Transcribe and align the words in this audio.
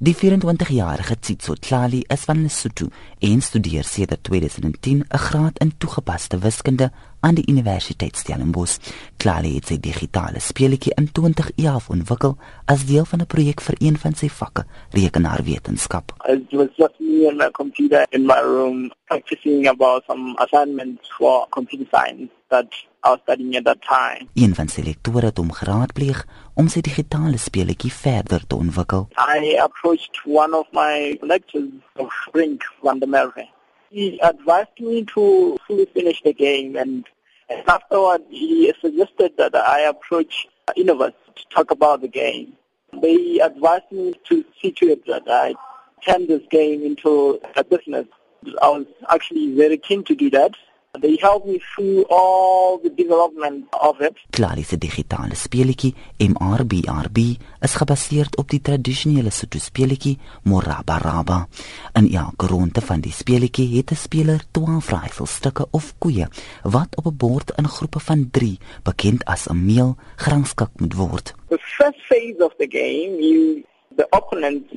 Die 0.00 0.12
24-jarige 0.12 1.20
Tsitso 1.20 1.54
Tlali 1.54 2.00
is 2.10 2.24
van 2.26 2.40
Lesotho 2.42 2.88
en 3.20 3.40
studeer 3.40 3.84
sedert 3.86 4.24
2010 4.24 5.04
'n 5.06 5.18
graad 5.26 5.58
in 5.58 5.70
toegepaste 5.78 6.38
wiskunde 6.38 6.90
aan 7.20 7.34
die 7.34 7.46
Universiteit 7.46 8.16
Stellenbosch. 8.16 8.78
Tlali 9.16 9.54
het 9.54 9.66
sy 9.66 9.78
digitale 9.78 10.40
speletjie 10.40 10.92
in 10.96 11.12
2011 11.12 11.88
ontwikkel 11.88 12.36
as 12.66 12.86
deel 12.86 13.04
van 13.04 13.20
'n 13.20 13.26
projek 13.26 13.60
vir 13.60 13.74
een 13.78 13.96
van 13.96 14.14
sy 14.14 14.28
vakke, 14.28 14.64
rekenaarwetenskap. 14.90 16.12
It 16.26 16.50
was 16.50 16.68
just 16.76 16.98
me 16.98 17.28
and 17.28 17.36
my 17.36 17.50
computer 17.50 18.06
in 18.10 18.26
my 18.26 18.40
room 18.42 18.90
practicing 19.06 19.68
about 19.68 20.02
some 20.06 20.34
assignments 20.36 21.08
for 21.18 21.46
computer 21.50 21.86
science 21.92 22.32
that 22.54 22.70
I 23.04 23.10
was 23.10 23.20
studying 23.22 23.56
at 23.56 23.64
that 23.64 23.82
time. 23.82 24.28
Een 24.34 24.54
van 24.54 24.68
sy 24.72 24.82
lektore 24.86 25.28
het 25.28 25.40
hom 25.40 25.50
geraadpleeg 25.52 26.22
om 26.60 26.70
sy 26.72 26.80
digitale 26.86 27.40
speletjie 27.42 27.92
verder 27.92 28.46
te 28.48 28.56
ontwikkel. 28.56 29.08
I 29.18 29.56
approached 29.64 30.22
one 30.24 30.56
of 30.60 30.70
my 30.72 31.18
lecturers 31.22 31.74
of 32.00 32.14
Brink 32.32 32.64
van 32.82 33.02
der 33.02 33.10
Merwe. 33.14 33.44
He 33.90 34.18
advised 34.22 34.80
me 34.80 35.04
to 35.14 35.56
fully 35.66 35.86
finish 35.92 36.22
the 36.22 36.32
game 36.32 36.76
and, 36.76 37.04
and 37.50 37.68
afterward 37.68 38.22
he 38.30 38.72
suggested 38.80 39.36
that 39.36 39.54
I 39.54 39.80
approach 39.92 40.46
Innovus 40.76 41.14
to 41.36 41.42
talk 41.54 41.70
about 41.70 42.00
the 42.00 42.08
game. 42.08 42.56
They 43.02 43.40
advised 43.40 43.90
me 43.90 44.14
to 44.28 44.44
see 44.60 44.72
to 44.80 44.86
it 44.94 45.06
that 45.06 45.28
I 45.28 45.54
turn 46.06 46.26
this 46.26 46.42
game 46.50 46.84
into 46.84 47.40
a 47.56 47.64
business. 47.64 48.06
I 48.62 48.68
was 48.68 48.86
actually 49.08 49.54
very 49.54 49.78
keen 49.78 50.04
to 50.04 50.14
do 50.14 50.30
that. 50.30 50.52
They 51.00 51.16
helped 51.20 51.46
me 51.46 51.58
through 51.58 52.04
all 52.08 52.78
the 52.78 52.90
development 52.94 53.66
of 53.70 54.00
it. 54.00 54.14
Klaar 54.30 54.62
se 54.64 54.78
digitale 54.78 55.34
speletjie 55.34 55.94
MRBRB 56.18 57.18
is 57.60 57.74
gebaseer 57.74 58.28
op 58.38 58.50
die 58.50 58.60
tradisionele 58.60 59.30
Sotho 59.30 59.58
speletjie 59.58 60.18
Morabaraba. 60.44 61.48
In 61.98 62.12
elke 62.14 62.46
ronde 62.46 62.80
van 62.80 63.02
die 63.02 63.12
speletjie 63.12 63.76
het 63.76 63.90
'n 63.90 63.94
speler 63.94 64.44
12 64.50 64.88
raaiselstukke 64.88 65.66
of 65.70 65.94
koeie 65.98 66.28
wat 66.62 66.96
op 66.96 67.06
'n 67.06 67.16
bord 67.16 67.52
in 67.56 67.68
groepe 67.68 68.00
van 68.00 68.30
3, 68.30 68.58
bekend 68.82 69.24
as 69.24 69.48
'n 69.48 69.64
meel, 69.64 69.96
gerangskik 70.16 70.70
moet 70.76 70.94
word. 70.94 71.34
The 71.48 71.58
first 71.58 72.00
phase 72.06 72.38
of 72.38 72.54
the 72.56 72.68
game, 72.70 73.18
you 73.18 73.64
the 73.96 74.06
opponent 74.10 74.70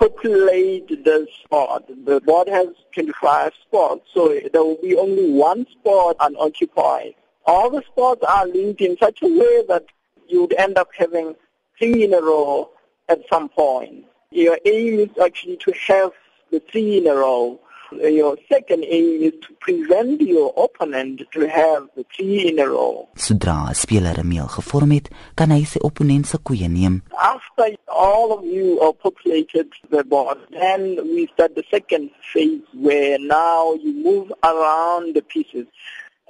populate 0.00 0.88
the 0.88 1.28
spot. 1.44 1.84
The 2.06 2.20
board 2.22 2.48
has 2.48 2.68
25 2.94 3.52
spots, 3.66 4.00
so 4.14 4.28
there 4.50 4.64
will 4.64 4.78
be 4.80 4.96
only 4.96 5.30
one 5.30 5.66
spot 5.70 6.16
unoccupied. 6.20 7.14
All 7.44 7.70
the 7.70 7.82
spots 7.82 8.24
are 8.26 8.46
linked 8.46 8.80
in 8.80 8.96
such 8.96 9.20
a 9.22 9.28
way 9.28 9.62
that 9.68 9.84
you 10.26 10.42
would 10.42 10.54
end 10.54 10.78
up 10.78 10.88
having 10.96 11.34
three 11.78 12.04
in 12.04 12.14
a 12.14 12.20
row 12.20 12.70
at 13.10 13.20
some 13.30 13.50
point. 13.50 14.06
Your 14.30 14.58
aim 14.64 15.00
is 15.00 15.10
actually 15.22 15.58
to 15.58 15.72
have 15.88 16.12
the 16.50 16.60
three 16.60 16.98
in 16.98 17.06
a 17.06 17.14
row. 17.14 17.60
Uh, 17.92 18.06
your 18.06 18.36
second 18.48 18.84
aim 18.84 19.22
is 19.22 19.32
to 19.42 19.52
prevent 19.60 20.20
your 20.20 20.52
opponent 20.56 21.22
to 21.32 21.48
have 21.48 21.88
the 21.96 22.04
three 22.14 22.48
in 22.48 22.58
a 22.58 22.66
row. 22.68 23.08
Sodra 23.16 23.68
'n 23.68 23.74
speler 23.74 24.16
'n 24.18 24.28
meel 24.28 24.46
gevorm 24.46 24.90
het, 24.90 25.08
kan 25.34 25.50
hy 25.50 25.64
sy 25.64 25.78
opponent 25.82 26.26
se 26.26 26.38
koeie 26.38 26.68
neem. 26.68 27.02
After 27.18 27.74
all 27.86 28.32
of 28.32 28.44
you 28.44 28.80
are 28.80 28.92
populated 28.92 29.68
the 29.90 30.04
board, 30.04 30.38
then 30.50 30.80
we 31.14 31.28
start 31.32 31.54
the 31.54 31.64
second 31.70 32.10
phase 32.32 32.62
where 32.74 33.18
now 33.18 33.74
you 33.74 33.92
move 33.92 34.32
around 34.42 35.14
the 35.14 35.22
pieces. 35.22 35.66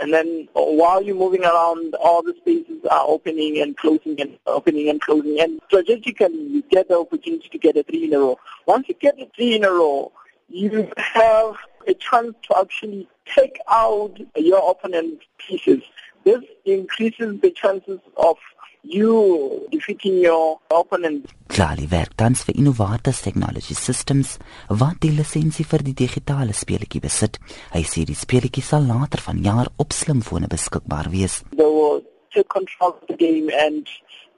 And 0.00 0.14
then 0.14 0.48
while 0.55 1.02
you're 1.02 1.14
moving 1.14 1.45
around, 1.45 1.95
all 1.97 2.22
the 2.22 2.34
spaces 2.41 2.83
are 2.91 3.05
opening 3.06 3.61
and 3.61 3.77
closing 3.77 4.19
and 4.19 4.39
opening 4.47 4.89
and 4.89 4.98
closing. 4.98 5.39
And 5.39 5.61
strategically, 5.67 6.41
you 6.55 6.62
get 6.70 6.89
the 6.89 6.98
opportunity 6.98 7.50
to 7.50 7.58
get 7.58 7.77
a 7.77 7.83
three 7.83 8.05
in 8.06 8.14
a 8.14 8.19
row. 8.19 8.39
Once 8.64 8.89
you 8.89 8.95
get 8.95 9.20
a 9.20 9.28
three 9.36 9.56
in 9.56 9.64
a 9.64 9.70
row, 9.70 10.11
you 10.51 10.91
have 10.97 11.56
a 11.87 11.95
chance 11.95 12.34
to 12.43 12.59
actually 12.59 13.09
take 13.25 13.59
out 13.69 14.19
your 14.37 14.70
opponent's 14.70 15.25
pieces. 15.39 15.83
This 16.25 16.42
increases 16.64 17.41
the 17.41 17.51
chances 17.51 18.01
of 18.17 18.36
you 18.83 19.67
defeating 19.70 20.19
your 20.19 20.58
opponent. 20.70 21.27
Klali 21.48 21.86
werk 21.91 22.17
tans 22.17 22.45
vir 22.45 22.57
Innovatus 22.57 23.20
Technology 23.23 23.74
Systems 23.74 24.39
wat 24.69 25.01
die 25.05 25.13
lisensie 25.13 25.67
vir 25.69 25.85
die 25.85 25.95
digitale 25.95 26.55
speletjie 26.57 27.03
besit. 27.05 27.39
Hy 27.74 27.83
sê 27.85 28.07
die 28.08 28.17
speletjie 28.17 28.64
sal 28.64 28.89
later 28.89 29.23
vanjaar 29.24 29.73
op 29.77 29.92
slimfone 29.92 30.48
beskikbaar 30.48 31.11
wees. 31.13 31.42
They 31.57 31.67
will 31.67 32.03
take 32.35 32.48
control 32.48 32.97
of 32.97 33.07
the 33.08 33.17
game 33.17 33.51
and 33.53 33.89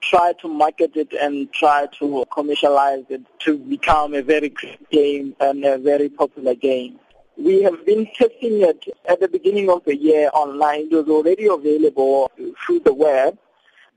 try 0.02 0.32
to 0.40 0.48
market 0.48 0.92
it 0.96 1.12
and 1.14 1.52
try 1.52 1.86
to 1.98 2.24
commercialize 2.32 3.04
it 3.08 3.22
to 3.40 3.56
become 3.58 4.14
a 4.14 4.22
very 4.22 4.48
great 4.48 4.90
game 4.90 5.34
and 5.40 5.64
a 5.64 5.78
very 5.78 6.08
popular 6.08 6.54
game. 6.54 6.98
We 7.38 7.62
have 7.62 7.84
been 7.86 8.06
testing 8.14 8.62
it 8.62 8.84
at 9.08 9.20
the 9.20 9.28
beginning 9.28 9.70
of 9.70 9.84
the 9.84 9.96
year 9.96 10.30
online. 10.34 10.88
It 10.90 10.92
was 10.92 11.08
already 11.08 11.46
available 11.46 12.30
through 12.64 12.80
the 12.80 12.92
web. 12.92 13.38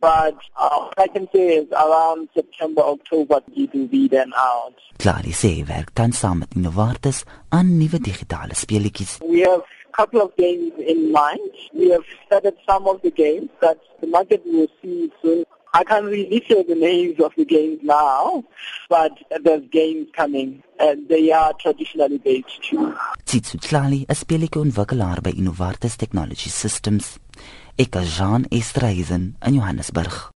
But 0.01 0.38
uh, 0.57 0.89
I 0.97 1.07
can 1.07 1.27
say 1.33 1.57
is 1.57 1.71
around 1.71 2.29
September, 2.33 2.81
October, 2.81 3.41
it 3.55 3.73
will 3.73 3.88
be 3.88 4.07
then 4.07 4.31
out. 4.38 4.75
Tlali 4.99 5.33
sê 5.33 5.63
werk 5.67 5.89
dan 5.95 6.11
saam 6.11 6.38
met 6.39 6.53
Innovartis 6.55 7.23
aan 7.49 7.77
nuwe 7.79 7.99
digitale 7.99 8.53
speletjies. 8.53 9.17
We 9.23 9.39
have 9.49 9.63
a 9.63 9.94
couple 9.97 10.21
of 10.21 10.35
games 10.35 10.73
in 10.94 11.11
mind. 11.11 11.51
We 11.73 11.89
have 11.89 12.05
started 12.25 12.55
some 12.69 12.88
of 12.88 13.01
the 13.01 13.11
games 13.11 13.49
that 13.61 13.79
the 14.01 14.07
market 14.07 14.41
will 14.45 14.67
see 14.81 15.11
soon. 15.21 15.45
I 15.80 15.84
can't 15.84 16.06
really 16.06 16.41
say 16.47 16.63
the 16.63 16.74
names 16.74 17.19
of 17.19 17.34
the 17.36 17.44
games 17.44 17.80
now, 17.84 18.46
but 18.88 19.12
there's 19.44 19.68
games 19.69 20.08
coming 20.16 20.63
and 20.80 21.09
they 21.09 21.34
are 21.34 21.52
traditionally 21.59 22.18
based 22.18 22.63
too. 22.63 22.94
Tsitsu 23.25 23.59
Tlali, 23.59 24.06
'n 24.08 24.16
speletjie 24.16 24.62
ontwikkelaar 24.63 25.19
by 25.22 25.34
Innovartis 25.41 25.97
Technology 25.97 26.50
Systems. 26.50 27.19
Ek 27.78 27.96
is 27.96 28.16
Jean 28.18 28.47
Estreisen 28.52 29.36
in 29.46 29.56
Johannesburg. 29.56 30.31